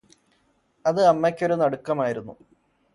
അത് 0.85 1.01
അമ്മക്കൊരു 1.05 1.53
നടുക്കമായിരുന്നു 1.53 2.35